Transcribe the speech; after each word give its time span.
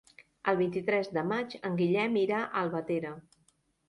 El 0.51 0.55
vint-i-tres 0.59 1.09
de 1.17 1.23
maig 1.31 1.53
en 1.69 1.75
Guillem 1.81 2.17
irà 2.21 2.39
a 2.47 2.49
Albatera. 2.63 3.13